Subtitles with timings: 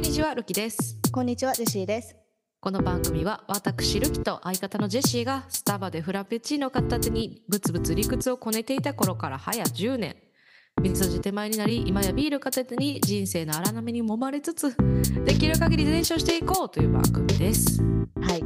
[0.00, 0.98] んにちは、ルキです。
[1.12, 2.16] こんにちは、ジェシーです。
[2.58, 10.16] この番組は私ルキと相方のジェシーがスタバでフラペチーノ片手にブツブツ理屈をこねていた頃から早10年
[10.80, 14.74] みそじ手前になり今やビール片手に人生の荒波に揉まれつつ
[15.24, 17.82] できる限り伝承していこうという番組です
[18.22, 18.44] はい。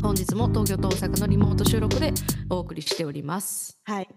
[0.00, 2.12] 本日も東京と大阪のリモート収録で
[2.50, 4.08] お送りしておりますはい。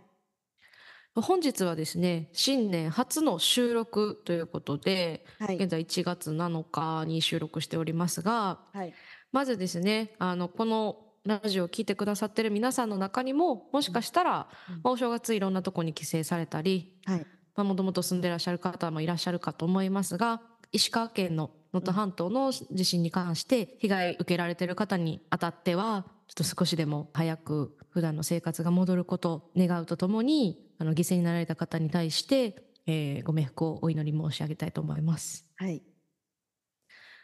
[1.21, 5.55] 本日はですね新年初の収録ということではい。
[5.55, 8.93] 現在1月7日に収録しておりますがはい。
[9.31, 17.25] まずですねあのこのラジオを聞いてくださってる皆さんの中にももしかしたら、うんまあお正月いろんなとこに帰省されたりはい。
[17.57, 20.41] もともと住んでらっしゃる方もいらっしゃるかと思いますが
[20.73, 35.45] 石川県の能登半島の地震に関して被害受けられてる方にあたってはちょっと少しでも早く普段の生活が戻ることを願うとともにあの犠牲になられた方に対して、えーご冥福をお祈り申し上げたいと思います。
[35.55, 35.81] はい。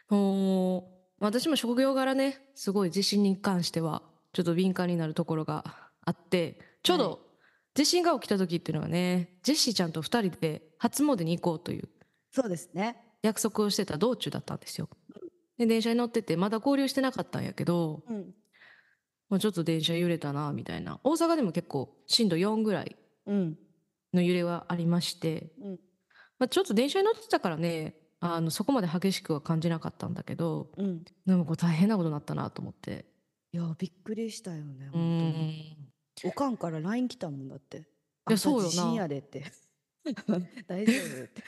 [0.08, 0.84] もう
[1.24, 5.64] 私も職業柄ねすごい地震に関してはちょっと敏感になるところが
[6.04, 7.20] あってちょうはいど
[7.74, 11.88] 地震が起きた時っていうのはねジェシーちゃんと2人で初詣に行こうという
[12.30, 12.96] そうですね。
[13.22, 14.88] 約束をしてた道中だったんですよ。
[15.58, 18.34] で電車に乗っててまだ合流してなかったんやけどうん。
[19.28, 23.01] もうちょっと電車揺れたなみたいな大阪でも結構震度4ぐらいうん。
[23.26, 25.70] の揺れはありまして、うん。
[26.38, 31.04] まあ、ちょっと電車に乗ってたからねあのそこまで激しくは感じなかったんだけどうん。
[31.26, 33.04] でもこう大変なことになったなと思って。
[33.52, 34.86] いや、びっくりしたよね。
[34.86, 35.76] う本当に。
[36.24, 37.78] んおかんから LINE 来たもんだって。
[37.78, 37.82] い
[38.30, 39.44] やそうよなあんた地震やでって。
[40.66, 41.42] 大丈夫って。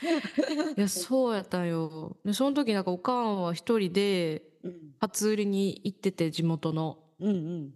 [0.76, 4.94] いやそうやったんよでその時なんかおかんは一人でうん。
[4.98, 7.74] 初売りに行ってて地元のうんうん。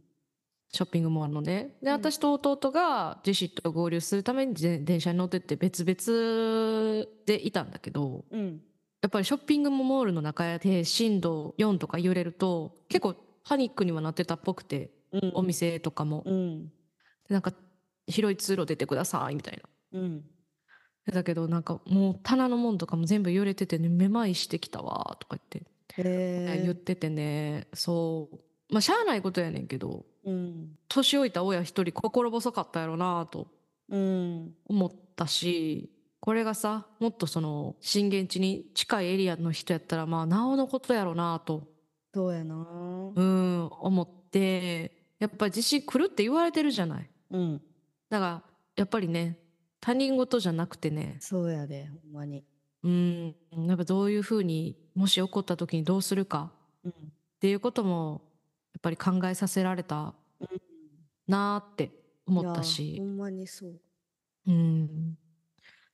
[0.70, 8.60] ショッピングモールのねでうん私と弟がジェシーと合流するためにで電車に乗ってって別々でいたんだけどうん。
[9.00, 15.32] やっぱりショッピングモールの中で震度4とか揺れると結構パニックにはなってたっぽくてうん。
[15.34, 15.42] お。
[15.42, 16.66] 店とかも、うん。
[16.66, 16.70] で
[17.30, 17.52] なんか
[18.06, 19.60] 広い通路出てくださいみたい
[19.92, 20.24] なうん。
[21.10, 25.70] だけどなんかもう棚のもんとかも全部揺れててねめまいしてきたわとか言って。
[25.96, 28.36] 言っててねそう
[28.70, 30.76] まあしゃあないことやねんけどうん。
[30.88, 33.46] 年老いた親一人心細かったやろなと
[33.88, 34.54] うん。
[34.66, 35.90] 思ったし
[36.20, 41.68] これがさもっとその震源地に近いエリアの人やったらまあなおのことやろなと
[42.14, 42.54] そうやな。
[43.14, 47.62] うん思ってやっぱり地震来るって言われてるじゃないうん。
[48.10, 48.42] だから
[48.76, 49.38] やっぱりね
[49.80, 52.44] 他人事じゃなくてねそうやで、ほんまに。
[52.84, 53.34] うん
[53.66, 56.52] やっぱどういうふうにもし起こった時にどうするか
[56.84, 56.90] うん。
[56.90, 56.94] っ
[57.40, 58.27] ていうこともや
[58.78, 60.48] っぱり考えさせられたうん。
[61.26, 61.90] なーって
[62.26, 63.80] 思ったしほんまにそう。
[64.46, 65.18] うん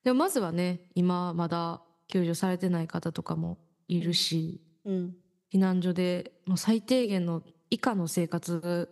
[0.04, 3.58] でもまずはね今まだ救助されてない方とかも
[3.88, 5.16] いるしうん。
[5.52, 8.90] 避難所でもう最低限の以下の生活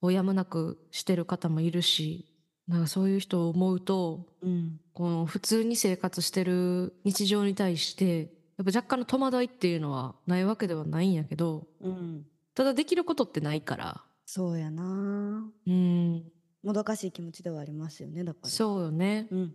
[0.00, 2.32] をやむなくしてる方もいるし
[2.66, 4.80] なんかそういう人を思うとうん。
[4.94, 12.26] この普通に生活してる日常に対してやっぱ若干の戸惑いっていうのはないわけではないんやけどうん。
[12.58, 15.48] たただできることってないからそうやな。
[15.64, 16.24] うん
[16.64, 18.48] もどかしい気持ちではありますよね、だから。
[18.48, 19.28] そうよね。
[19.30, 19.54] うん。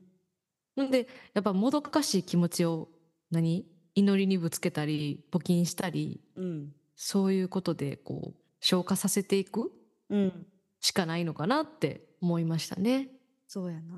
[0.78, 2.88] なんでやっぱもどかしい気持ちを
[3.30, 3.66] 何？
[3.94, 6.72] 祈りにぶつけたり募金したりうん。
[6.96, 9.74] そういうことでこう消化させていく
[10.10, 10.46] うん。
[10.80, 13.10] しかないのかなって思いましたね。
[13.50, 13.96] そうやな。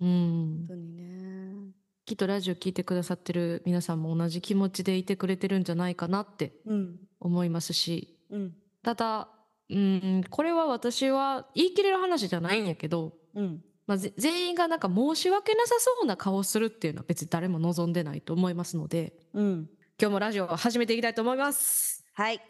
[0.00, 1.70] うん本、当にね。
[2.06, 6.96] きっとラジオ聞いてくださってる皆さんも同じ気持ちでいてくれてるんじゃないかなってうん。
[7.20, 8.54] 思いますしうん。
[8.82, 9.28] ただ
[9.70, 13.62] うんこれは私は言い切れる話じゃないんやけど、うん。
[13.86, 19.68] まあ、ぜ全員がなんか申し訳なさそうな顔をするっていうのは別に誰も望んでないと思いますのでうん。
[20.00, 22.04] 今日もラジオを始めていきたいと思います。
[22.12, 22.40] はい。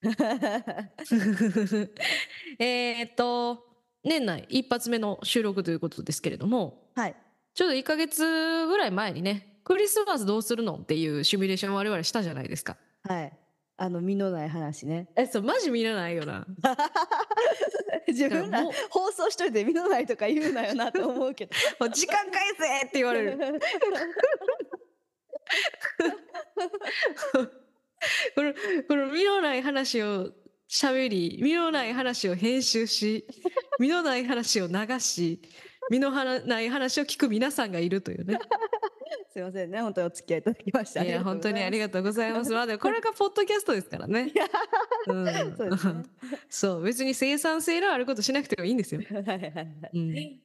[2.60, 3.66] えーっと
[4.04, 7.16] 年内一発目の収録ということですけれどもはい。
[7.54, 12.76] ちょうど1ヶ月ぐらい前にねクリスマスどうするのっていうシミュレーションを我々したじゃないですか。
[13.02, 13.32] はい。
[13.80, 15.08] あの、身のない話ね。
[15.14, 16.44] えそうマジ見れないよな。
[18.08, 21.52] 自分ら放送しといて身のないとか言うなよなと思うけど。
[21.78, 23.38] もう時間返せって言われる。
[28.34, 28.54] この
[28.88, 30.32] この身のない話を
[30.68, 33.26] 喋り身のない話を編集し
[33.78, 35.40] 身のない話を流し
[35.90, 38.38] 身のない話を聞く皆さんがいるというね。
[39.30, 41.04] すいませんね、本当にお付き合いいただきました。
[41.04, 42.52] いや本当にありががとうございます。
[42.52, 44.32] まあでも これがポッドキャストですからね。
[45.06, 45.26] うん
[45.56, 46.02] そうですね
[46.48, 49.00] そう別に生産性のあることしなくてもいいんですよ。
[49.12, 49.68] はいはいはい。
[49.94, 50.40] うん、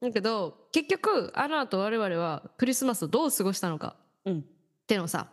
[0.00, 4.38] だけど結局あの後我々はクリスマスをどう過ごしたのかうん。
[4.40, 4.42] っ
[4.86, 5.30] ていうのをさ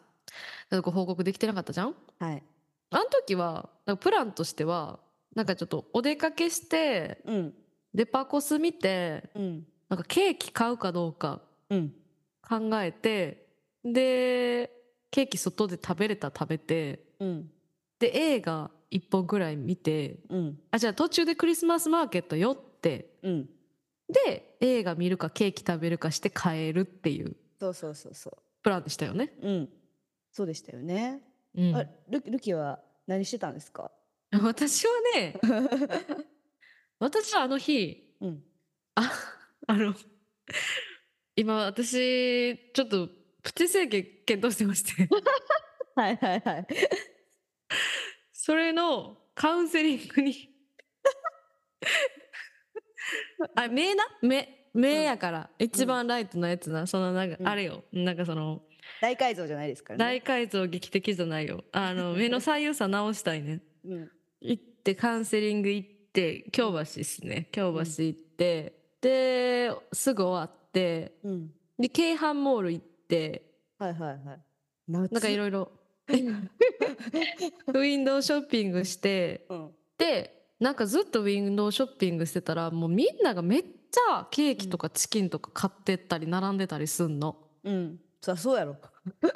[0.84, 1.96] ご報告できてなかったじゃん？
[2.20, 2.44] はい
[2.92, 5.00] あの時はプランとしては
[5.36, 7.54] なんかちょっとお出かけしてうん
[7.94, 11.94] デパコス見てうんなんかケーキ買うかどうかうん
[12.50, 13.46] 考えて
[13.84, 14.72] で
[15.12, 17.50] ケーキ外で食べれたら食べてうん。
[18.00, 20.60] で映画1本ぐらい見てうん。
[20.72, 23.50] あじゃあ途中でクリスマスマーケット寄ってうん。
[24.26, 29.32] で映画見るかケーキ食べるかして帰るっていうそうそうそうそプランでしたよね。
[29.42, 29.70] ううん。
[30.32, 31.22] そうでしたよね、
[31.56, 33.92] うん、あルルキは何してたんですか？
[34.32, 35.40] 私はね
[37.00, 38.44] 私はあの日うん。
[38.96, 39.12] あ
[39.68, 39.94] あの
[41.40, 43.08] 今私ちょっと
[43.42, 45.08] プチ整形検討してまして。
[45.96, 46.68] はいはいはい。
[48.34, 50.50] それのカウンセリングに。
[53.56, 54.04] あ目な？
[54.22, 56.86] 目目やから、一番ライトなやつな。
[56.86, 57.48] そのなんか、うん。
[57.48, 57.86] あれよ。
[57.94, 58.62] なんかその
[59.02, 60.06] 大改造じゃないですからね。
[60.06, 61.64] 大改造劇的じゃないよ。
[61.72, 63.62] あの 目の左右差直したいね。
[63.86, 64.12] うん。
[64.42, 67.48] 行ってカウンセリング行って京橋ですね。
[67.54, 71.52] 京橋行って、ですぐ終わってうん。
[71.80, 73.44] で京阪モール行って
[73.78, 74.40] はいはいはい。
[74.88, 75.72] 夏なんかいろいろ。
[76.10, 79.72] ウィンドウショッピングしてうん。
[79.98, 87.38] でなんかずっとウィンドウショッピングしてたらもうみんながめっちゃケーキとかチキンとか買ってったり並んでたりすんの。
[87.64, 88.00] うん。
[88.22, 88.76] そりゃそうやろ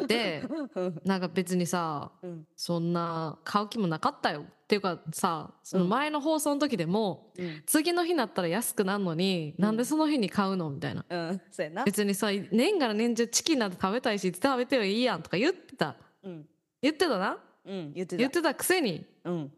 [0.07, 0.43] で
[0.75, 1.01] うん。
[1.05, 2.47] なんか別にさうん。
[2.55, 4.41] そんな買う気もなかったよ。
[4.41, 7.63] っていうかさその前の放送の時でも、うん。
[7.65, 11.05] 次の日になったら安くなるのに、なんでその日に買うのみたいな。
[11.09, 11.83] うんそうやな。
[11.83, 15.95] 別にさ年がら年中チキンなんて食べたいし食べてよいいやんとか言ってた。
[16.23, 16.45] うん。
[16.81, 17.37] 言ってたな。
[17.65, 18.17] うん言ってた。
[18.17, 19.05] 言ってたくせに。
[19.23, 19.51] うん。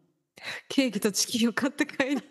[0.68, 2.22] ケーキとチキンを買って帰る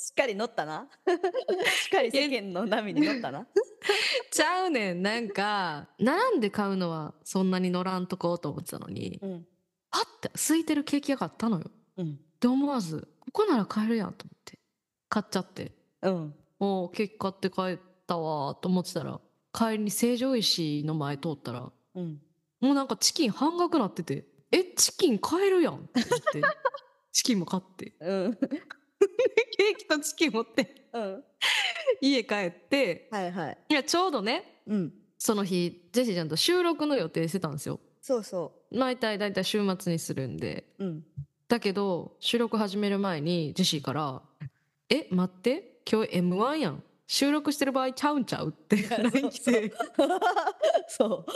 [0.00, 0.88] しっかり乗ったな。
[1.08, 3.44] しっかり世間の波に乗ったな。
[4.30, 9.46] ちゃうねんなんか並んで買うのはそんなに乗らんとこうと思ってたのにうん。
[9.90, 11.68] パッて空いてるケーキ屋があったのよ。
[11.96, 12.20] うん。
[12.38, 14.60] で思わずここなら買えるやんと思って
[15.08, 15.72] 買っちゃって。
[16.02, 16.34] うん。
[16.60, 19.20] もうケーキ買って帰ったわと思ってたら
[19.52, 22.22] 帰りに成城石の前通ったらうん。
[22.60, 26.42] もうなんかチキン半額なっててえチキン買えるやんって思って
[27.10, 27.96] チキンも買って。
[27.98, 28.38] うん。
[28.38, 30.86] ケーキとチキン持って。
[30.92, 31.24] うん。
[32.00, 33.08] 家帰って。
[33.10, 33.58] はいはい。
[33.68, 34.92] いやちょうどねうん。
[35.18, 37.80] その日ジェシーちゃんと収録の予定してたんですよ。
[38.00, 40.64] そうそ大体大体週末にするんで。
[40.78, 41.04] ううん。
[41.48, 44.22] だけど収録始める前にジェシーから
[44.90, 45.78] 「え待って。
[45.90, 49.72] 今日 m 1やん収録してる場合ちゃうんちゃう?」って LINE 来て
[50.86, 51.32] そう。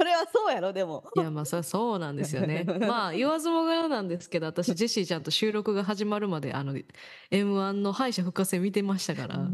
[0.00, 1.02] それはそうやろでも。
[1.16, 2.64] いやまあそりゃそうなんですよね。
[2.78, 6.72] まあ言わずもがななんですけど私ジェシーちゃんと収録が始まるまであの
[7.32, 9.38] m 1の敗者復活戦見てましたから。
[9.42, 9.48] っ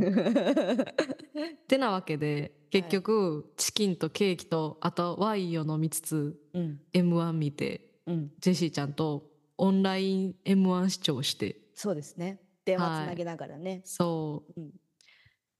[1.66, 6.80] てなわけで結局、チキンとケーキとあとワインを飲みつつうん。
[6.92, 8.32] m 1見てうん。
[8.38, 11.58] ジェシーちゃんとオンライン m 1視聴して。
[11.72, 12.38] そうですね。
[12.66, 13.80] 電話はいつなげながらね。
[13.84, 14.70] そう、うん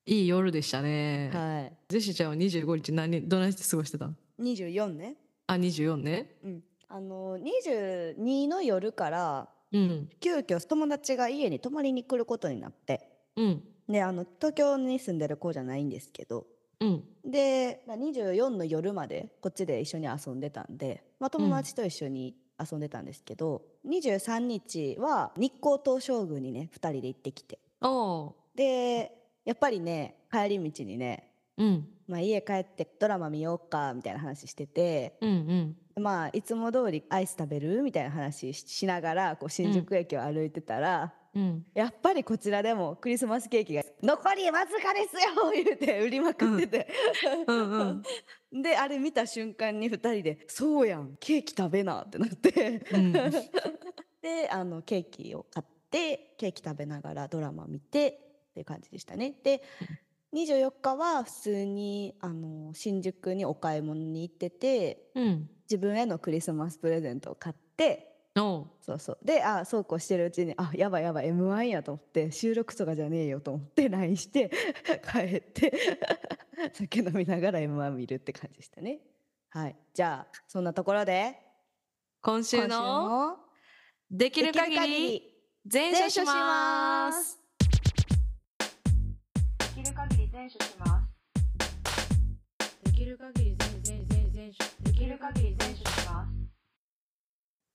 [0.07, 4.07] いい夜でしたね、はジェシーちゃんは25日何どないして過ごしてた？
[4.07, 5.17] んい24ね。
[5.47, 6.37] あ24ね。
[6.45, 6.63] うん。
[6.89, 10.09] あの22の夜からうん。
[10.21, 13.09] 急遽友達が家に泊まりに来ることになって。
[13.37, 13.63] うん。
[13.89, 16.47] であの東京に住んでる子じゃないんですけど。
[16.81, 17.05] うん。
[17.25, 27.59] で24の夜までこっちで一緒に遊んでたんで、まあ、友達と一緒に遊んでたんですけど、23日は日光東照宮にね2人で行ってきて。
[28.55, 31.89] でやっぱりね帰り道にね、うん。
[32.07, 36.03] まあ、家帰ってドラマ見ようかみたいな話しててうんうん。
[36.03, 41.65] まあいつも通りアイス食べるみたいな話ししながらこう新宿駅を歩いてたら、うん。
[41.75, 45.51] やっぱりこちらでもクリスマスケーキが「残りわずかですよ!
[45.55, 46.89] 」言うて売りまくってて、
[47.47, 47.71] うん。
[47.71, 48.03] うん
[48.63, 53.13] であれ見た瞬間に2人で「そうやんケーキ食べな」ってなって、うん。
[54.23, 58.21] であのケーキを買ってケーキ食べながらドラマ見て
[58.55, 59.35] っていう感じでしたね。
[59.43, 59.63] で
[60.33, 65.51] 24日は普通にあの新宿にお買い物に行っててうん。
[65.65, 69.19] 自分へのクリスマスプレゼントを買ってそうそう。
[69.25, 74.51] であそうこうしてるうちにあやばいやばい m 1やと思って収録とかじゃねえよと思って LINE して
[75.11, 75.73] 帰って
[76.75, 79.01] 酒飲みながら m 1見るって感じでしたね。
[79.49, 79.77] はい。
[79.95, 81.41] じゃあそんなところで。
[82.21, 83.37] 今週のの
[84.11, 85.35] できる限り
[85.67, 87.44] 全書します
[90.49, 96.33] きる限り全書しますできる限り全全全全書できる限り全書します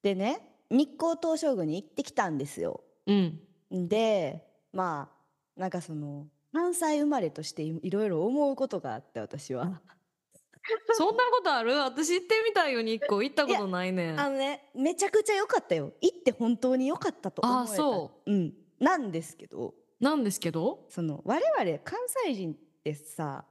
[0.03, 2.81] でね日光東照宮に行ってきたんですよ。
[3.07, 3.39] うん。
[3.71, 5.09] でま
[5.57, 9.81] あなんかその関西生まれとしていいろいろ思うことがあって私は。
[10.93, 11.73] そんなことある？
[11.77, 13.27] 私行ってみたいよ日光。
[13.27, 14.11] 行ったことないね。
[14.13, 15.93] んあのねめちゃくちゃ良かったよ。
[16.01, 17.73] 行って本当に良かったと思えた。
[17.73, 18.53] あそうん。
[18.79, 20.85] なんですけどなんですけど？
[20.89, 23.45] その我々関西人ってさ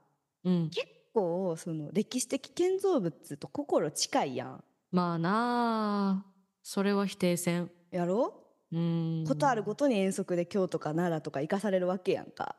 [0.45, 0.71] うん。
[0.71, 4.65] 結構その歴史的建造物と心近いやん。
[4.91, 6.33] まあなあ。
[6.63, 7.71] それは否定せん。
[7.91, 8.45] やろ？
[8.73, 9.27] うーん。
[9.27, 12.57] ことあるごとに遠足で京とか奈良とか行かされるわけやんか。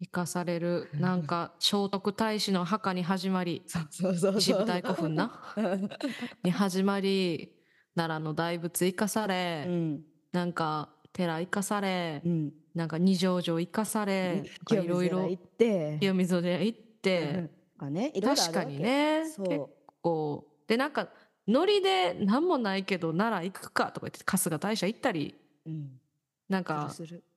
[0.00, 0.88] 生かされる。
[0.94, 3.62] なんか聖徳太子の墓に始まり。
[3.66, 4.38] そうそうそう。
[4.38, 5.54] 石舞台古墳な。
[6.42, 7.54] に始まり。
[7.96, 10.04] 奈良の大仏生かされ、うん。
[10.30, 15.96] なんか寺生かされ、うんなんか二条城生かされ、いろいろ水寺行って。
[16.00, 19.24] 清水寺行っうてん、かね確かにね。
[19.24, 19.40] 結
[20.00, 20.46] 構。
[20.68, 21.08] でなんか
[21.48, 25.34] ノリで何もないけど奈良行くかとか言って春日大社行ったり。
[25.66, 25.90] うん。
[26.48, 26.88] なんか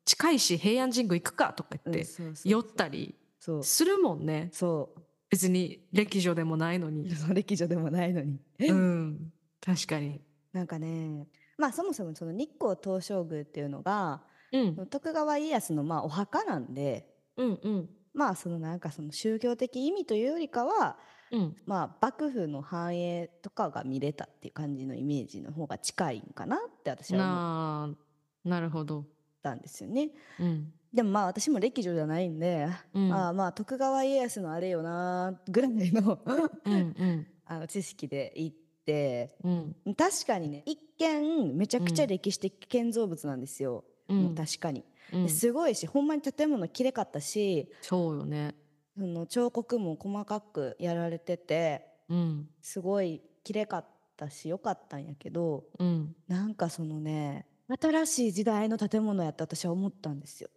[0.05, 2.07] 近いし平安神宮行くかとか言って
[2.45, 3.15] 寄ったり
[3.63, 4.49] するもんね。
[4.53, 5.01] そう。
[5.31, 7.09] 別に歴女でもないのに。
[7.33, 8.39] 歴女でもないのに。
[8.59, 9.33] うん。
[9.59, 10.21] 確かに。
[10.53, 11.25] なんかね
[11.57, 14.21] まあそもそもその日光東照宮っていうのが
[14.51, 14.87] うん。
[14.87, 17.89] 徳川家康のまあお墓なんでうんうん。
[18.13, 20.97] まあそのなんかその宗教的意味というよりかは
[21.31, 21.55] うん。
[21.65, 27.97] まあ幕府の繁栄とかが見れたっていう感じのイメージの方が近いんかなって私は思っな
[28.45, 29.05] あなるほど
[29.41, 30.11] たんですよね。
[30.39, 33.13] うんでもまあ私も歴女じゃないんで、うん。
[33.13, 36.19] ああまあ徳川家康のあれよなぐらいの
[36.65, 37.27] うんうん。
[37.45, 38.55] あの知識で行っ
[38.85, 39.75] てうん。
[39.95, 44.35] 確かにね一見めちゃくちゃ歴史的建造物なんですよ、うん。
[44.35, 45.23] 確かに、うん。
[45.23, 48.55] ですごいしほんまに建物きれかったしそうよね。
[48.97, 52.49] その彫刻も細かくやられててうん。
[52.61, 53.85] すごいきれかっ
[54.17, 56.15] たしよかったんやけどうん。
[56.27, 57.45] なんかそのね
[57.79, 60.49] 新しい時代の建物やって私は思ったんですよ。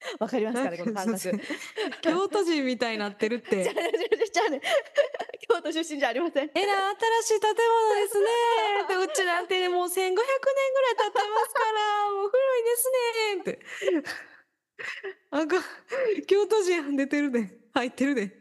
[0.20, 1.40] わかりますかねこの感覚。
[2.02, 3.72] 京都人みたいになってるっじ ゃあてね
[4.32, 4.60] じゃあね
[5.48, 6.50] 京都出身じゃありません。
[6.54, 6.74] えら
[7.24, 8.26] 新しい建物ですね。
[8.88, 10.34] でうちなんてもう1500年ぐらい
[10.96, 13.58] 経ってますからもう古いですねって。
[15.30, 15.62] あかん
[16.26, 18.38] 京都人出てるで入ってるで、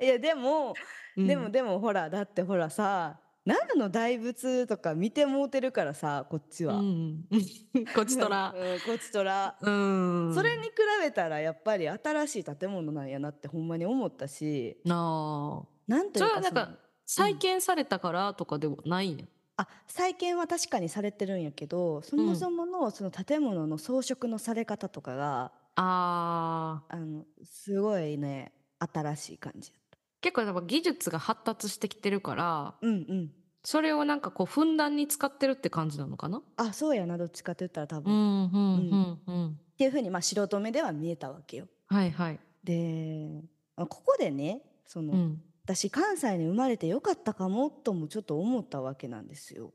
[0.00, 0.74] いやでも、
[1.16, 1.26] うん。
[1.26, 6.74] でもでもほらだってほらさ奈良の大仏とか見てもうてるからさこっちは。
[6.74, 7.24] うん、
[7.94, 8.52] こちとら。
[8.58, 9.56] うんこっちとら。
[9.60, 10.34] うん。
[10.34, 14.78] それに比べたらやっぱり新しい建物なんやなってほんまに思ったし。
[14.84, 19.24] なあなんというかそれはなんか再建されたからとかでもないんや、
[19.56, 26.96] あ再建は確かにされてるんやけどそもそものその建物の装飾のされ方とかが、あー。
[26.96, 29.98] あのすごいね新しい感じやった。
[30.20, 33.30] 結構やっぱ技術が発達してきてるからうんうん。
[33.62, 36.40] それをなんかこうふんだんに使ってるって感じなのかな？
[36.56, 39.60] あそうやなどっちかって言ったら多分、っうんうんうんうん。
[39.76, 41.66] ていうふうにまあ素人目では見えたわけよ。
[41.86, 42.40] はいはい。
[42.64, 43.42] で
[43.76, 49.72] あここでねその、うん私関西に生まれてよかったかもともちょっと思ったわけなんですよ。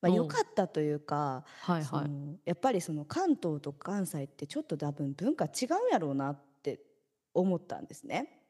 [0.00, 1.84] まあ、よかったというか、はいはい。
[1.84, 6.80] そのやっぱりその関東と関西ってちょっと多分文化違うやろうなって
[7.34, 8.40] 思ったんですね。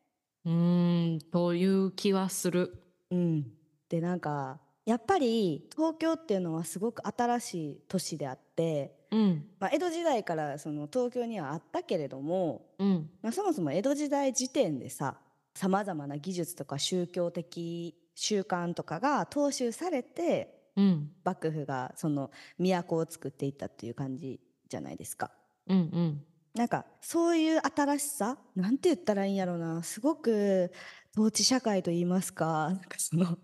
[0.44, 2.80] うーんという気はする。
[3.10, 3.46] うん、
[3.88, 9.46] でなんかやっぱり東京っていうのはすごく新しい都市であって、うん。
[9.58, 13.10] まあ、江戸時代からその東京にはあったけれども、うん。
[13.20, 15.16] まあ、そもそも江戸時代時点でさ
[15.58, 21.10] さまざまな技術とか宗教的習慣とかが踏襲されてうん。
[21.24, 25.32] 幕府がその都を作っていったっていう感じじゃないですか。
[25.66, 26.24] うんうん。
[26.54, 29.82] なんかそういう新しさなんて言ったらいいんやろうな。
[29.82, 30.70] すごく
[31.12, 32.68] 統治社会と言いますか。
[32.68, 33.42] なんかその なんて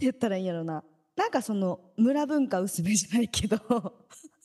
[0.00, 0.82] 言ったらいいんやろうな。
[1.14, 3.56] なんかその村文化薄めじゃないけど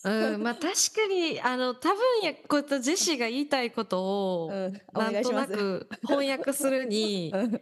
[0.03, 4.01] うん、まあ確かにあの多分やことジェシーが言いたいこと
[4.45, 5.33] を、うんおなんと。
[5.33, 7.61] なく翻訳するに うん。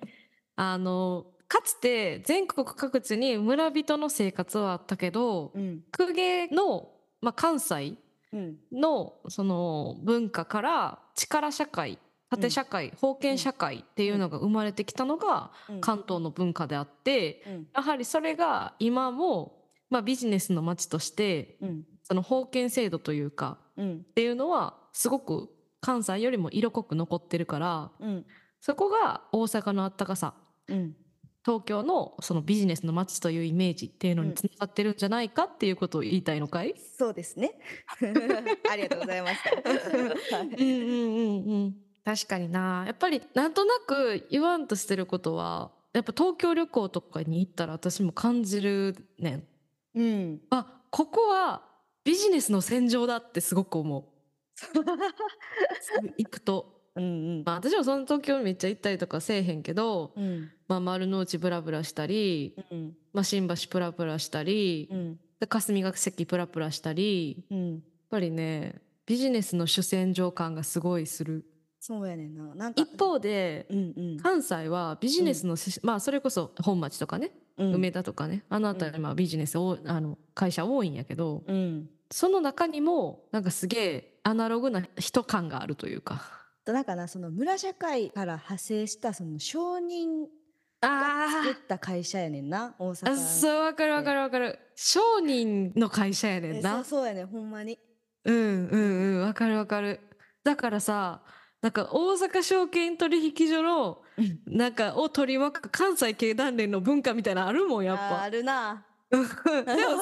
[0.55, 5.83] あのかつて全国各地に村人の生活はあったけどうん。
[5.95, 6.91] 公家の、
[7.21, 7.95] まあ、関西
[8.31, 8.57] うん。
[8.71, 11.97] のその文化から力社会
[12.29, 15.81] 縦社会、封建社会っていうのが生まれてきたのがうん。
[15.81, 17.67] 関東の文化であってうん。
[17.73, 23.97] やはりそれが今も、まあ、ビジネスの街としてうんその封建制度というかうん。
[23.97, 25.49] っていうのはすごく
[25.81, 28.25] 関西よりも色濃く残ってるからうん。
[28.61, 30.33] そこが大阪のあったかさ。
[30.69, 30.95] うん。
[31.45, 34.29] 東京のそのビジネスの街というイメージっていうのうん。
[34.29, 37.59] につながってるんじゃないかっていうことを言いたいのかい、そうですね。
[38.71, 40.37] ありがとうございました。
[40.37, 41.75] は いうんうんうんうん。
[42.05, 42.85] 確かにな。
[42.87, 49.47] やっぱりなんとなく言わんとしてることはやっぱ東京旅行とかに行ったら私も感じるねん。
[49.95, 50.41] うん。
[50.51, 51.66] あここは
[52.07, 54.03] ビジネスの戦場だってすごく思う。
[56.17, 56.81] 行くと。
[56.95, 57.07] うんう
[57.41, 57.43] ん。
[57.45, 60.49] まあ、私もその東京めっちゃ行ったりとかせえへんけど、うん。
[60.69, 62.97] まあ、丸の内ブラブラしたり、うん。
[63.11, 65.19] まあ、新橋プラプラしたり、うん。
[65.41, 71.45] で霞が関プラプラしたりやっうんぱりねビジネスの主戦場感がすごいする。
[71.79, 72.55] そうやねんな。
[72.55, 74.17] なんか一方でうんうん。
[74.17, 77.75] 関西はビジネスのせ、まあそれこそ本町とかね、うん。
[77.75, 86.21] 梅田とかねあの辺りまあビジネスおあの会社多いんやけどうんその中にもなんかすげえアナログな人感があるというか。
[86.65, 90.25] となんかなその村社会から派生したその商人
[90.81, 93.11] があ作った会社やねんな大阪。
[93.11, 94.59] あそうわかるわかるわかる。
[94.75, 96.75] 商人の会社やねえんな。
[96.75, 97.79] そうそうやねんほんまに。
[98.25, 98.35] うん
[98.67, 100.01] うんうんわかるわかる。
[100.43, 101.21] だからさ
[101.61, 104.01] なんか大阪証券取引所の
[104.45, 109.95] なんかを取り巻く関西経団連の文化みたいなのあるもんやっあーあぱるなでもそれが東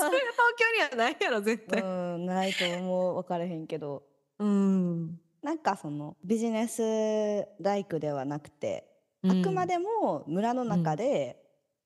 [0.58, 4.04] 京にはないやろ絶う対んないと思う分からへんけど。
[4.40, 5.20] うん。
[5.44, 6.82] なんかそのビジネス
[7.62, 8.88] ライクではなくて、
[9.24, 11.40] あくまでも村の中で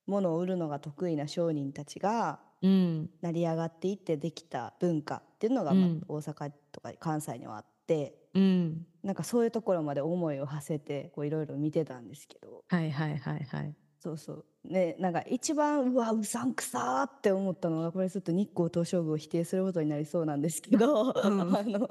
[0.08, 3.10] 物を売るのが得意な商人たちがうん。
[3.22, 8.86] 成り上がっていってできた文化っていうのが大阪とか関西にはあってうん。
[9.04, 12.64] なんかそういうところまで思いを馳せてこういろいろ見てたんですけど。
[12.68, 14.46] はいはいはいはいそうそう。
[14.64, 21.42] ねなんか一番うわうさんくさーって思ったのがこれちょっと日光東照宮を否定することになりそうなんですけど、うん。
[21.56, 21.88] あの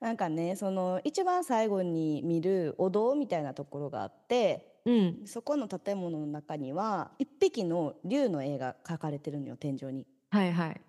[0.00, 5.26] なんかねその一番最後に見るお堂みたいなところがあってうん。
[5.26, 10.06] そこの建物の中には一匹の竜の絵が描かれてるのよ天井に。
[10.30, 10.80] はいはい。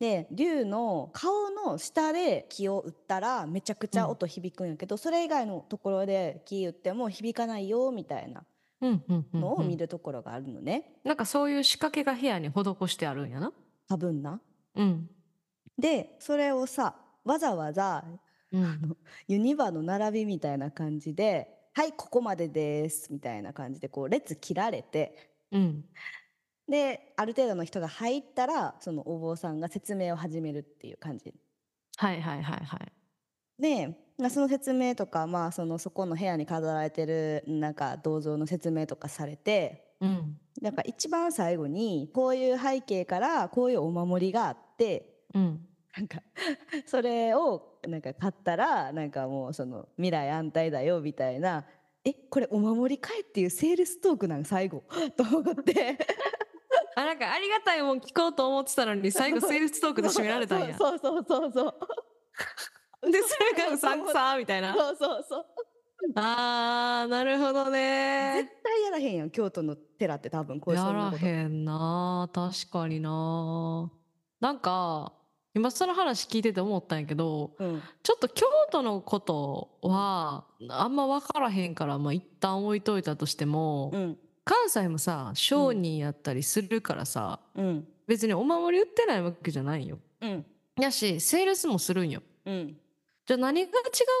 [0.00, 8.26] で竜の顔の下で木を打ったらめちゃくちゃ音響くんやけど、それ以外のところで木打っても響かないよみたいな。
[8.26, 8.46] うんうんうん
[8.82, 13.52] のを見うんるところがあるのね、なんかそういう仕掛けが部屋に施してあるんやな。
[13.88, 14.40] 多分な。
[14.74, 15.08] うん。
[15.78, 18.04] でそれをさわざわざ
[18.52, 18.96] うん。
[19.28, 25.32] ユニバの並びみたいな感じで「はいここまでです」みたいな感じでこう列切られて。
[25.52, 25.84] うん。
[26.68, 31.34] である程度の人が入ったらそのお坊さんが説明を始めるっていう感じ。
[31.96, 32.92] はいはいはいはい。
[33.60, 40.38] でまあその説明とか、まあ、そのそこの部屋に飾られてるなんか銅像の説明とかされてうん。
[40.60, 45.66] なんか一番最後にこういう背景からこういうお守りがあってうん。
[45.96, 46.22] なんか
[46.86, 51.64] それをなんか買ったらなんかもうその未来安泰だよみたいな
[52.04, 54.82] えこれお守りかいっていうセールストークなん最後？
[55.16, 55.98] と思って。
[56.94, 60.76] あなんかありがたいもん聞こうと思ってたのに最後セールストークで締められたんや。
[60.76, 61.74] そうそうそうそうそう
[63.10, 64.74] でそれがうさんくさみたいな。
[64.74, 65.46] そうそうそう。
[66.16, 73.90] あーなるほど絶ね対やらへんやん京都の寺って多分こういうやらへんな確かにな
[74.40, 75.12] なんか
[75.54, 77.82] 今その話聞いてて思ったんやけどうん。
[78.02, 84.18] ちょっと京都のことはあんま分からへんから、まあ、一旦置いといたとしても、うん。
[84.44, 87.86] 関西もさ商人やったりするからさ、うん。
[88.08, 89.98] 別にお守り売ってないわけじゃないよ。
[90.20, 90.44] うん。
[90.80, 92.22] やしセールスもするんよ。
[93.34, 93.72] うんじゃあ何が違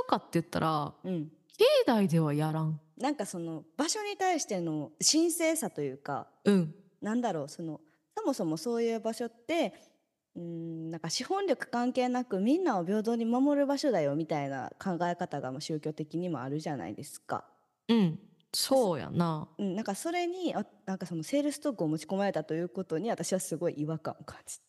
[0.04, 2.80] うかって言ったらうん境内ではやらん。
[2.98, 7.80] なんかその場所に対しての神聖さというかうんなんだろうその
[8.16, 9.74] そもそもそういう場所って
[10.34, 17.44] うんなんか資本力関係なくみんなを平等に守る場所だよみたいな考え方がまあ宗教的にもあるじゃないですか。
[17.88, 18.18] うん
[18.54, 19.48] そうやな。
[19.58, 24.60] うん、なんかそれにあなんかそのセールストークを持ち込まれたということに私はすごい違和感を感じ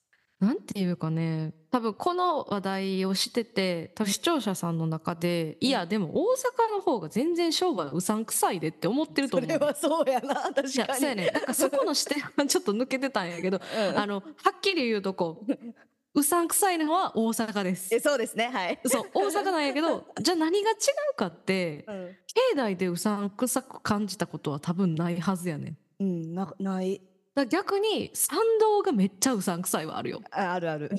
[0.43, 6.36] なんていうかね多分この話題をしててと視聴者さんの中でいやでも大
[6.69, 9.49] 阪の方が全然商売うさんくさいでって思ってると思う。
[9.49, 10.71] それはそうやな確かに。
[10.73, 13.97] そうやねなんかそこの視点は ちょっと抜けてたんやけどうん。
[13.97, 17.95] あのはっきり言うとこううさんくさいのは大阪です。
[17.95, 18.01] え。
[18.01, 20.73] そうですねはい、そう大阪なんやけどじゃあ何が違
[21.13, 22.17] うかってうん。
[22.51, 25.77] 境内でうさんくさく感じたことは多分ないはずやねん。
[26.01, 27.01] うん、なない
[27.35, 30.21] だ逆に参道がめっちゃうさんくさいはあるよ。
[30.31, 30.89] ああるある。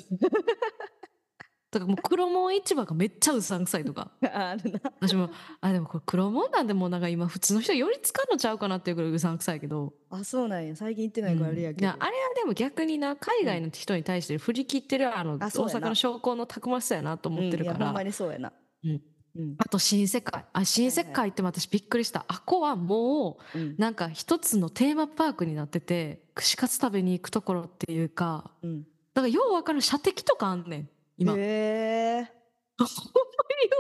[1.71, 4.13] だからもう黒門市場がめっちゃうさんくさいとか。
[4.23, 4.81] あるな。
[5.01, 10.77] 私もあでもこれ黒門なんでもうなんか今普通の人より使うのちゃうかなっていうぐらいうさんくさいけど、あそうなんや。
[10.77, 15.49] 最近行ってないからあれやけど、うんいやあれはでも逆にな海外の人に対して振り切ってるあのうやな。
[15.51, 17.85] 阪の商工のたくましさやなと思ってるから、うん。
[17.87, 18.53] ほんまにそうやな。
[18.85, 19.03] うん
[19.37, 19.55] うん。
[19.59, 28.51] あと新世界あ新世界って私びっくりした、あこはもううんなんか一つのテーマパークになってて串カツ食べに行くところっていうか。
[28.63, 28.83] うん。
[29.15, 30.89] だからようわからん射的とかあんねん。
[31.19, 32.27] 今、 ほんまにへえよ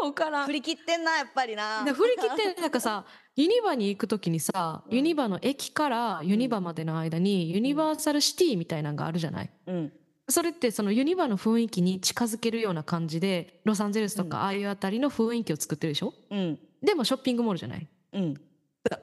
[0.03, 0.47] うわからん。
[0.47, 1.83] 振り切ってんなやっぱりな。
[1.85, 3.05] で振り切ってなんかさ
[3.37, 4.95] ユニバに行く時にさ、うん。
[4.95, 9.51] ユニバの駅からユニバまでの間にユニバーサルシティみたいなのがあるじゃない？
[9.67, 9.93] うん
[10.29, 16.15] それってそのユニバの雰囲気に近づけるような感じでロサンゼルスとかああいうあたりの雰囲気を作ってるでしょ？
[16.31, 16.59] うん。
[16.83, 17.87] でもショッピングモールじゃない？
[18.15, 18.35] うん。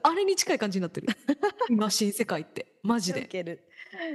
[0.02, 1.08] あれに近い感じになってる。
[1.70, 2.74] 今新世界って。
[2.82, 3.22] マジで。
[3.24, 3.68] いける。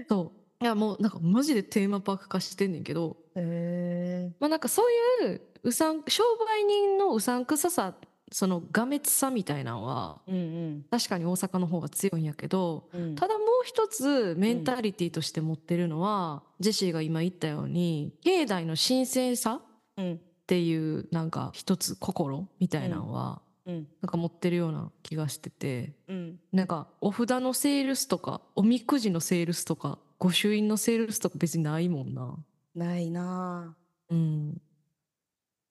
[0.10, 0.64] そう。
[0.64, 3.18] いやもうなんかマジでテーマパーク化してんねんけど。
[3.36, 4.92] へえまあなんかそう
[5.30, 7.94] いううさん商売人のうさんくささ
[8.32, 13.16] そのがめつさみたいなのはうん確かに大阪の方が強いんやけどうん。
[13.16, 19.62] ただもう一つメンタリティとして持ってるのは、ジェシーが今言ったように境内の神聖さ
[19.98, 20.14] うん。
[20.16, 23.88] っていうなんか一つ心みたいなのは、うん。
[24.02, 26.40] なんか持ってるような気がしててうん。
[26.52, 32.38] なんかお札のセールスとかおみくじのセールスとか御朱印のセールスとか別にないもんな。
[32.76, 33.88] ないなあ。
[34.10, 34.62] うん、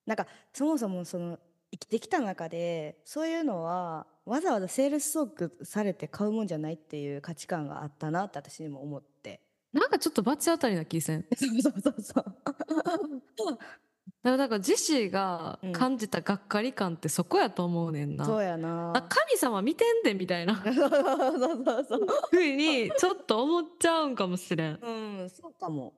[0.05, 1.39] なんかそもそもその
[1.79, 9.41] 生きてきた中でそういうのはわざわざセールストークされて買うもんじゃないっていう価値観があったなって私にも思って。
[9.73, 11.25] なんかちょっと罰当たりな気せん？
[11.37, 12.25] そうそうそうそう。
[14.23, 15.73] だからなんかジェシーがうん。
[15.73, 18.25] 感じたがっかり感ってそこやと思うねんな。
[18.25, 18.93] そうやな。
[18.97, 20.57] あ神様見てんでみたいな。
[20.65, 20.91] そうそう
[21.65, 22.07] そうそう。
[22.31, 24.79] ふうにちょっと思っちゃうんかもしれん。
[24.83, 24.91] う
[25.25, 25.93] んそうかも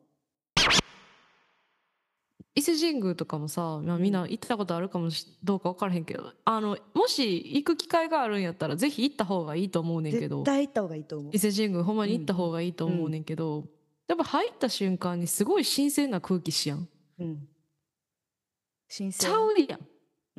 [2.58, 11.30] 伊勢神宮とかもさ、まあ、みんな行ったことあるかもしどうか分からへんけどあのもし行く機会があるんやったらぜひ行った方がいいと思うねんけど絶対行った方がいいと思う。
[11.32, 13.64] 伊勢神宮ほんまに行った方がいいと思うねんけど、
[14.08, 16.88] やっぱ入った瞬間にすごい新鮮な空気しやん。
[17.18, 17.48] うん。
[18.88, 19.80] 新ち鮮ゃうやん。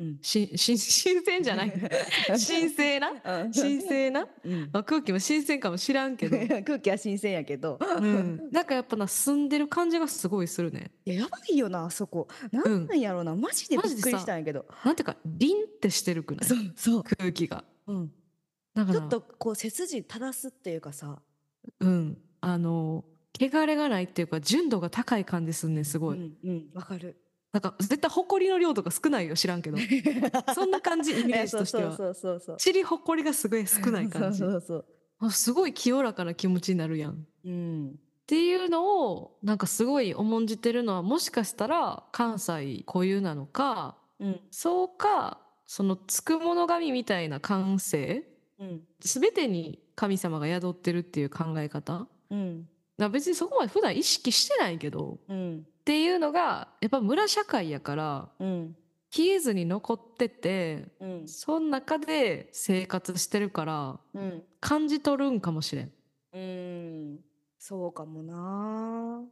[0.00, 0.18] うん。
[0.22, 1.72] し し新鮮じゃない。
[2.26, 3.10] 神聖な？
[3.10, 3.52] うん。
[3.52, 4.70] 神聖な、うん。
[4.72, 10.90] まあ、空気も新鮮かもしらんけど、 空気は新鮮やけど、うん、なんかやっぱな住んでる感じがすごいするね。
[11.04, 12.26] いややばいよなあそこ。
[12.50, 14.66] なんなんやろうな、マジでびっくりしたんやけど。
[14.84, 16.48] なんていうか凛ってしてるくない？
[16.48, 17.62] そうそう、空気が。
[17.86, 18.12] うん、
[18.74, 21.20] だからちょっとこう背筋正すっていうかさ。
[21.80, 22.18] うん。
[22.40, 23.04] あの
[23.38, 26.18] 汚れがないっていうか純度が高い感じすんねんすごい。
[26.18, 26.70] うんうん。
[26.72, 27.16] わかる
[27.52, 29.78] なんか絶対埃の量とか少ないよ知らんけど。
[30.54, 31.96] そんな感じイメージとしては。
[31.96, 34.38] そうそうそう塵埃がすごい少ない感じ。
[34.38, 34.84] そうそうそう
[35.18, 37.26] あすごい清らかな気持ちになるやん。
[37.44, 37.88] うん。
[37.90, 37.92] っ
[38.26, 44.40] ていうのをなんかすごい重んじてるのはもしかしたら関西固有なのかうん。
[44.50, 48.24] そうかそのつくもの神みたいな感性
[48.58, 48.82] うん。
[49.00, 52.62] 全てに神様が宿ってるっていう考え方うん。
[52.62, 52.66] ら
[53.08, 55.58] 別にそこまで普段意識してないけどうん。
[55.58, 58.76] っていうのがやっぱ村社会やからうん。
[59.12, 64.42] 消えずに残っててうんその中で生活してるからうん。
[64.60, 65.92] 感じ取るんかもしれん。
[66.32, 67.18] うん。
[67.58, 69.22] そうかもな。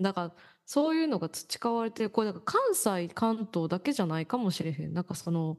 [0.00, 0.32] だから
[0.64, 4.92] そういうのが培われてるこれだから関西関東だけじゃないかもしれへん。
[4.92, 5.58] なんかその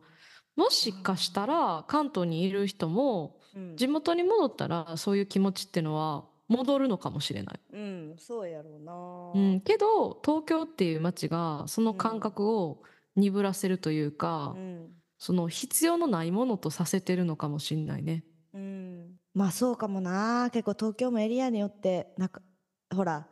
[0.56, 3.78] もしかしたら関東にいる人もうん。
[3.78, 7.60] 地元に戻ったらそういう気持ちっていうのは戻るのかもしれない。
[7.74, 12.84] うんそうやろうなうん、けど東京っていう街がその感覚を
[13.16, 14.92] 鈍らせるというか、うん
[15.26, 18.26] その必要のないものとさせてるのかもしれないね。
[18.54, 22.42] うんまあそうかもな結構東京もエリアによってなんか
[22.94, 23.28] ほら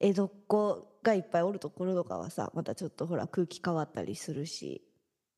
[0.00, 4.82] 江戸っ子がいっぱいおるところとかはさまたちょっとほら空気変わったりするし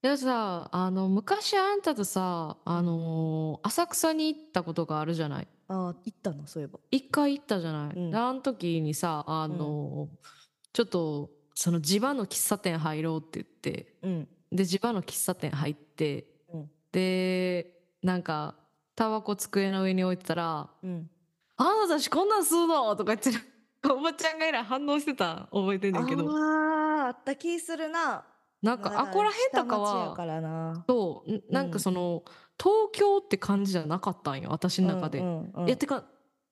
[0.01, 5.49] でさあの昔あんたとさ、あのー浅草に行ったことがあるじゃない。
[5.73, 6.47] ああ行ったの？
[6.47, 6.79] そういえば。
[6.91, 7.97] 一回行ったじゃない？
[7.97, 8.11] うん。
[8.11, 10.27] であの時にさあのー
[10.73, 13.95] ちょっとその地場の喫茶店入ろうって言って。
[14.03, 14.29] うん。
[14.51, 16.71] で地場の喫茶店入って、うん。
[16.93, 18.55] でなんか
[18.95, 21.11] タバコ机の上に置いてたらうん
[21.57, 23.31] 「あなたたちこんなん吸うの?」とか言って
[23.91, 25.49] おばちゃんがいら反応してた。
[25.53, 26.31] 覚えてんねんけど。
[26.31, 28.25] あああった気するな。
[28.63, 31.33] なんかあこら辺とかはそう。
[31.33, 32.23] んなんかその、
[32.59, 35.19] 東京って感じじゃなかったんよ私の中で。
[35.19, 35.67] うんうんうん。
[35.67, 36.05] いやてか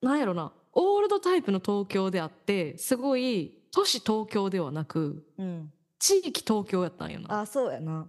[0.02, 0.52] なんやろな。
[0.72, 5.72] オールドタイプの東京であってすごい都市東京ではなくうん。
[5.98, 7.40] 地域東京やったんよな。
[7.40, 8.08] あそうやな。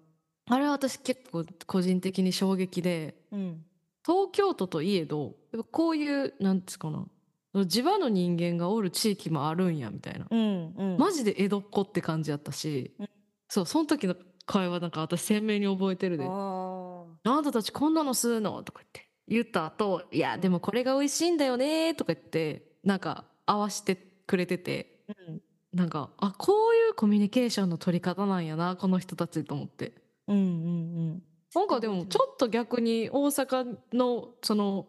[0.50, 3.66] あれは私結構個人的に衝撃でうん。
[4.06, 5.36] 東京都といえど
[5.72, 7.06] こういうなんつうかな。
[7.66, 10.98] 地場の人間がおる地域もあるんやみたいな、うんうん。
[10.98, 13.10] マジで江戸っ子って感じやったし、うん。
[13.50, 16.28] そうその時の会話なんか私鮮明に覚えてるで「あ
[17.24, 19.08] あなたたちこんなの吸うの?」とか言って。
[19.28, 25.04] 言った後いやでもこれが美味しいんだよね」とか言ってなんか合わしてくれてて。
[25.08, 25.42] ーうん。
[25.74, 29.94] なんかあこういうコミュニケーションの取り方なんやなこの人たちと思って。
[30.28, 34.88] うんうんなんかでもちょっと逆に大阪のその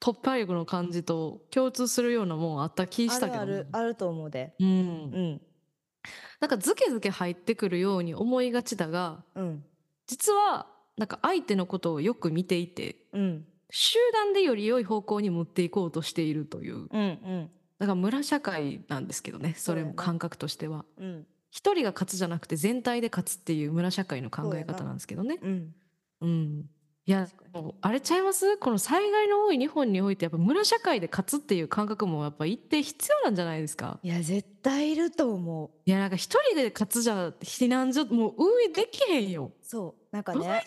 [0.00, 4.54] 突破力の感じと共通するようなもんあった気したけどるあるあると思うで。
[4.58, 4.68] うん。
[4.68, 5.40] うん。
[6.40, 9.64] なんかズケズケ入ってくるように思いがちだがうん。
[10.06, 10.66] 実は
[10.98, 13.44] なんか相手のことをよく見ていてうん。
[13.70, 16.74] 集団でより良い方向に持っていこうとしているという。
[16.74, 17.50] うんうん。
[17.78, 20.84] だから村社会なんですけどねそれも感覚としては。
[20.98, 21.26] うん。
[21.50, 24.92] 一人が勝つじゃなくて全体で勝つっていう村社会の考え方な。
[24.92, 25.38] んですけどね。
[25.40, 25.74] うん。
[26.20, 26.64] うん。
[27.06, 27.26] いや
[27.80, 28.58] あれちゃいます？
[28.58, 33.98] この災害の多い日本においてやっぱ村社会で勝つっていう感覚もやっぱ一定必要なんじゃないですか？
[34.02, 35.70] いや絶対いると思う。
[35.86, 39.52] いやなんか一人で勝つじゃ避難所もう運営できへんよ。
[39.62, 40.62] そうなんかね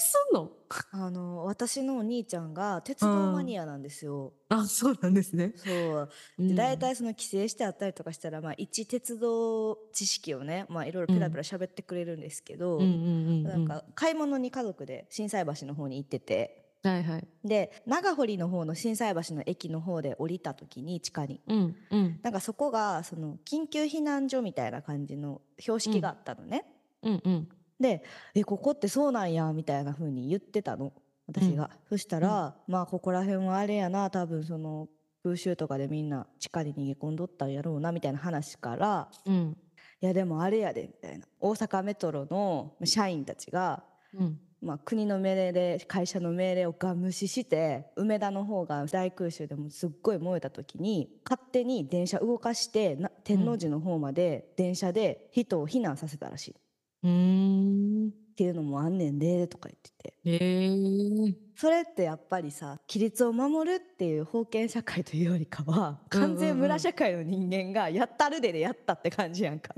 [0.91, 5.53] あの私のお兄ちゃんが鉄道マニアなんですよ、あそうなんですね。
[5.55, 6.09] そう。
[6.39, 12.99] で大体その帰省してあったりとかしたら、まあ、一鉄道知識をね、まあ、いろいろペラペラ喋ってくれるんですけど、うんうんうんう
[13.39, 13.43] ん。
[13.43, 17.27] なんか買い物に家族で心斎橋の方に行っててはいはい。
[17.43, 21.41] で長堀の方の心斎橋の駅の方で降りた時に地下に。
[21.47, 22.19] うんうん。
[22.23, 26.65] なんかそこがその緊急避難所みたいな感じの標識があったのね。
[27.03, 28.03] うんうんで
[28.35, 30.93] 「えここってそうなんや」みたいな風に言ってたの
[31.27, 31.71] 私が。
[31.89, 34.87] そしたら、まあここら辺はあれやな多分その
[35.23, 39.57] 空襲とかでみんな地下に逃げ込んどったんやろうなみたいな話からうん
[40.01, 41.27] 「いやでもあれやで」みたいな。
[41.39, 56.55] 大阪メトロの社員たちが、うんまあ、国の命令で会社の命令をガン無視して梅田の方が大空襲でもすっごい燃えた時に勝手に電車動かしてな天王寺の方まで電車で人を避難させたらしい。
[57.03, 58.09] うーん。
[58.09, 60.13] っていうのもあんねんでとか言ってて。
[60.23, 69.75] へえそれってやっぱりさ規律を守るっていう封建社会というよりかは完全村社会の人間がやったるででやったって感じやんか。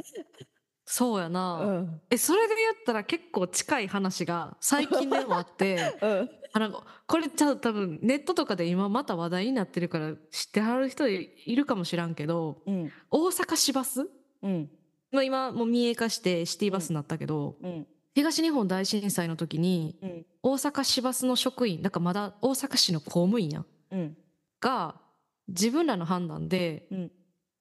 [0.86, 2.02] そうやな、うん。
[2.10, 6.30] えそれで言ったら結構近い話が最近でもあって うん。
[6.56, 12.92] あのこれちゃう多分ネットとかで今また話題になってるから知ってはる人いるかもしらんけどうん。
[13.10, 14.10] 大阪市バス
[14.42, 14.70] うん。
[15.12, 17.88] まあ今もう民営化してシティバスになったけど、うん。
[18.14, 20.26] 東日本大震災の時にうん。
[20.44, 24.18] 大阪市バスの職員だからまだ大阪市の公務員やんうん。
[24.60, 25.00] が
[25.48, 27.12] 自分らの判断でうん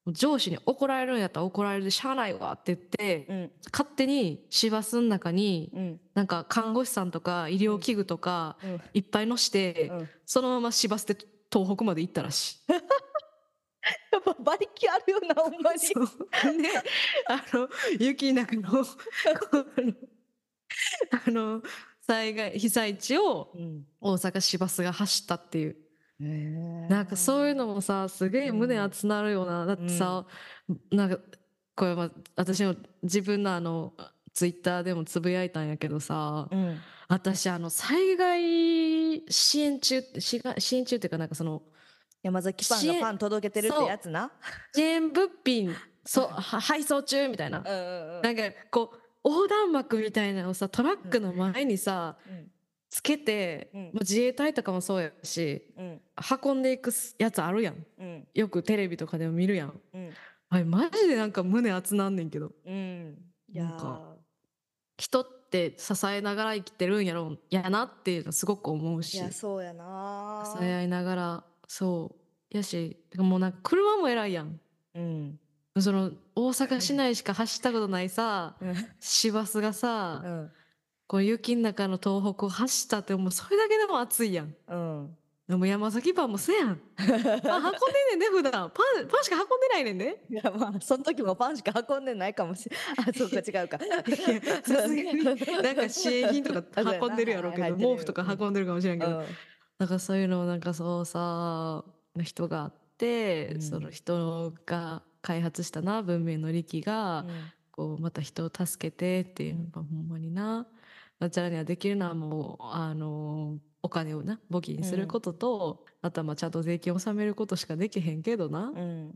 [0.09, 3.51] 上司に怒られるんやったら怒られるでしゃあないわって言って、うん。
[3.71, 6.01] 勝手に市バスの中にうん。
[6.15, 8.81] なんか看護師さんとか医療器具とかうん。
[8.95, 10.09] いっぱい乗して、うん。
[10.27, 11.17] そのまま市バスで
[11.53, 12.73] 東北まで行ったらしい。
[12.73, 12.79] や
[14.19, 15.79] っぱ馬力あるよなほんまに。
[15.79, 16.07] そう。
[16.61, 16.69] で
[17.29, 18.85] あの雪の中の
[21.27, 21.63] あの
[22.01, 23.87] 災害被災地をうん。
[24.01, 25.77] 大阪市バスが走ったっていう
[26.89, 30.25] なんかそういうのもさすげえ胸熱なるよな、だってさ、
[30.91, 31.19] なんか
[31.75, 33.93] これは私の自分のあの
[34.33, 36.79] ツイッターでもつぶやいたんやけどさ、うん。
[37.09, 40.41] 私あの災害支援中支
[40.77, 41.63] 援中っていうかなんかその
[42.23, 44.33] 山崎パンがパン届けてるってやつな？
[44.75, 52.17] 支援物品そは配送中みたいな、うんうんうんなんかこう横断幕みたいなのをさトラックの前にさ、
[52.93, 53.83] つけて、うん。
[53.85, 56.01] まあ自衛隊とかもそうやしうん。
[56.45, 57.87] 運んでいくやつあるやん。
[57.99, 58.29] うん。
[58.35, 59.81] よくテレビとかでも見るやん。
[59.95, 60.11] うん。
[60.51, 62.53] あれマジでなんか胸熱なんねんけど。
[62.67, 63.17] うん。
[63.55, 64.15] なんか
[64.99, 72.15] 人って支えながら生きてるんやろやなっていうのすごく思うーいしやそうやな支え合いながらそ
[72.53, 72.57] う。
[72.57, 74.61] やしもうなんか車も偉いやん。
[74.95, 75.41] うん。
[75.81, 78.75] その大阪市内しか走ったことないさうん。
[79.01, 80.51] 市バスがさ、うん
[81.13, 84.55] こう雪の中の東北を走ったってもうそれだけでも熱いやん。
[84.67, 85.17] うん。
[85.47, 86.81] でも山崎パンもせやん。
[86.97, 88.51] パン運んでんねんね普段。
[88.53, 93.79] パンパンしか運んでないねんねいやまあその時もパンしか運んでないかもしれあそうか違うか。
[93.79, 95.23] さすがに。
[95.23, 99.25] なんか支援品とか運んでるやろうけど毛布とか運んでるかもしれんけど、うん。
[99.81, 101.85] なんかそういうのをなんかそうさ
[102.23, 103.61] 人があって、うん。
[103.61, 107.27] その人が開発したな文明の利器が、
[107.71, 110.67] こうまた人を助けてっていうのがほんまにな
[111.23, 118.73] あちらにはできるのはもうあのお金をな募金することと、あとはまあちゃんと税金を納めることしかできへんけどな。
[118.75, 119.15] うん。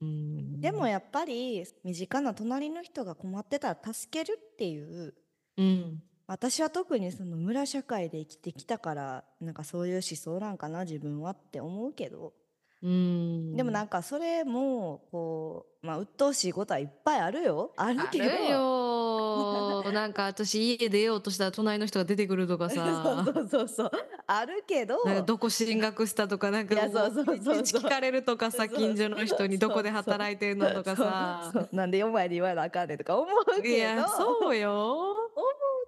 [0.00, 0.60] うん。
[0.60, 5.14] でもやっぱり身近な隣の人が困ってたら助けるっていう
[5.56, 12.32] うん私は特にその村社会で生きてきたからなんかそういう思想なんかな自分はって思うけど、
[12.82, 13.56] うん。
[13.56, 17.72] でもなんかそれもこうまあ鬱陶しいことはいっぱいあるよ。
[17.76, 18.24] あるあけど
[19.92, 23.24] なんか私家出ようとしたら隣の人が出てくるとかさ。
[23.24, 23.90] そうそうそうそう。
[24.26, 24.98] あるけど。
[25.24, 31.68] どこ進学したとかなんかいやそうそうそう聞かれるとかさ近所の人にどこで働いてんのとかさ。
[31.72, 33.68] なんで4枚で言わなあかんねんとか思うけど。
[33.68, 35.16] いやそうよ。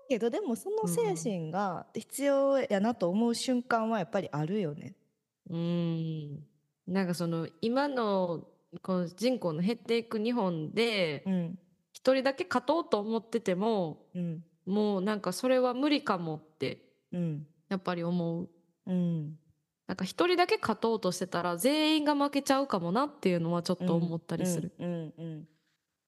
[0.09, 4.95] けどでもその精神が必要やなと思う瞬間はやっぱりあるよね。
[5.51, 6.45] うん。
[6.87, 8.47] なんかその今の
[8.83, 11.59] この人口の減っていく日本でうん
[11.97, 18.49] 一人だけ勝とうと思っててもうんもうなんかそれは無理かもってうんやっぱり思う。
[18.87, 19.39] うん
[19.87, 24.73] なんか一人だけ勝とうとしてたら全員が負けちゃうかもなっていうのはちょっと思ったりする。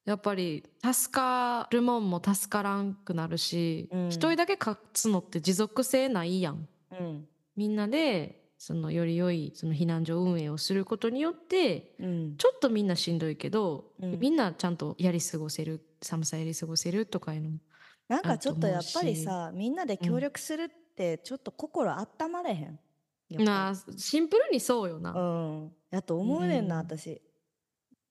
[0.04, 6.68] やっぱり助かるもんも助からんくなるし、うん一人だけ勝つのって持続性ないやん。
[6.92, 12.38] うんみんなでそのより良いその避難所運営をすることによってうん。
[12.38, 14.20] ちょっとみんなしんどいけど、うん。
[14.20, 17.58] みんなちゃんとやり過ごせる寒さやり過ごせるとかいうのも
[18.08, 22.80] なんかちょっとやっぱりさみんなで協力するってちょっと心温まれへん？
[23.28, 25.20] やっぱなあシンプルにそうよな、う
[25.66, 25.76] ん。
[25.90, 26.88] やと思うねんなうん。
[26.88, 27.22] 私。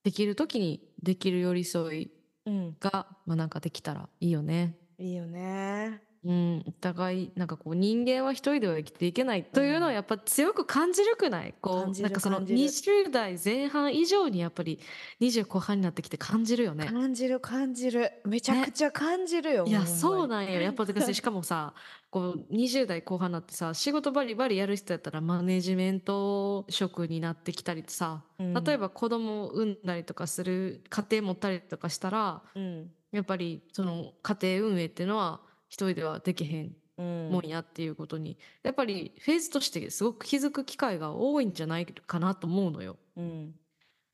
[0.03, 2.11] できる時にできる寄り添い
[2.45, 2.77] うん。
[2.79, 4.79] が、まあ、なんかできたらいいよね。
[4.99, 11.53] いいよねうん、お互いなんかこう人間は一人では生きていけないというのはやっぱ強く感じるくない？
[11.61, 12.59] こ感じるうなんかその感じる。
[12.59, 14.79] 20代前半以上にやっぱり
[15.21, 16.85] 20後半になってきて感じるよね。
[16.85, 18.11] 感じる感じる。
[18.25, 20.59] めちゃくちゃ感じるよいやそうなんよ。
[20.59, 21.73] やっぱしかもさ
[22.09, 28.53] こう20代後半になってさ仕事バリバリやる人やったらマネジメント職になってきたりさ、うん。
[28.63, 32.91] 例えば子供を産んだりとかする家庭持ったりとかしたらうん。
[33.13, 37.29] やっぱりその家庭運営っていうのは一人ではできへんうん。
[37.31, 42.97] もんやっていうことに、やっぱりフェーズとしてすごく気づく機会が多いんじゃないかなと思うのよ。
[43.15, 43.55] うん。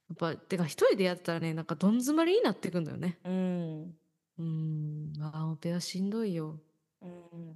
[0.10, 3.20] やっぱてか一人でやってたらねなんかどん詰まりになってくんだよね。
[3.24, 3.96] うん。
[4.38, 5.14] うん。
[5.22, 6.60] ああオペはしんどいよ。
[7.02, 7.56] うん。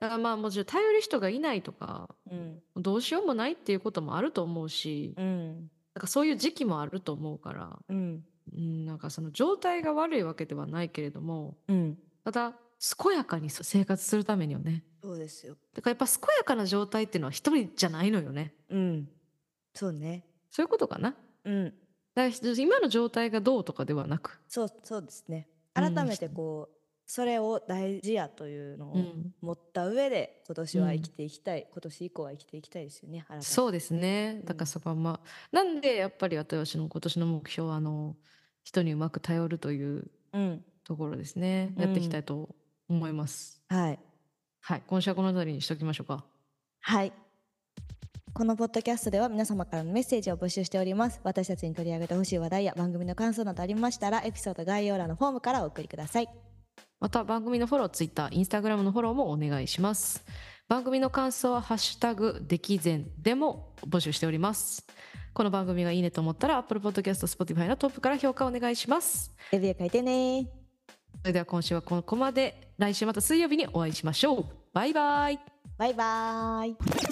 [0.00, 2.60] だからまあもちろん頼る人がいないとかうん。
[2.76, 5.70] どうしようもないっていうこともあると思うし、うん。
[5.94, 8.24] なんかそういう時期もあると思うから、うん。
[8.54, 11.98] うん、なんかその状態が悪いわけではないけれどもうん。
[12.24, 14.84] ただ健やかに生活するためにはね。
[15.02, 15.56] そうですよ。
[15.74, 18.54] だからやっぱ健やかな状態っていうのは一人じゃないのよね。
[18.68, 19.08] うん。
[19.74, 20.26] そうね。
[20.50, 21.14] そういうことかな。
[21.44, 21.74] うん。
[22.14, 25.48] だから今の状態がどうとかではなく、そうそうですね。
[25.74, 25.94] うん。
[25.94, 34.40] 改めてこうそれを大事やというのをうん、持った上で今年は生きていきたい、今年以降は生きていきたいですよねそうですね。
[34.44, 38.16] だからそこはまあ、なんでやっぱり私の今年の目標はあの
[38.64, 40.64] 人にうまく頼るといううん。
[40.84, 41.74] ところですね。
[41.76, 42.54] やっていきたいと
[42.88, 43.98] 思います、はい。
[44.60, 44.82] はい。
[44.86, 46.24] 今週はこの辺りにしておきましょうか。
[46.80, 47.12] はい。
[48.32, 51.20] このポッドキャストでは皆様からのメッセージを募集しております。
[51.24, 56.28] 私たちに取り上げてほしい話題や番組の感想などありましたらエピソード概要欄のフォームからお送りください。
[57.00, 60.24] また番組のフォロー、ツイッター、インスタグラムのフォローもお願いします。
[60.68, 64.86] 番組の感想はハッシュタグできぜんでも募集しております。
[65.32, 69.34] この番組がいいねと思ったら Apple Podcast、Spotify のトップから評価お願いします。
[69.52, 70.65] レビュー書いてねそ
[71.26, 72.62] れでは今週はここまで。
[72.78, 74.44] 来週また水曜日にお会いしましょう。
[74.72, 75.38] バイバイ。
[75.78, 77.05] バイバイ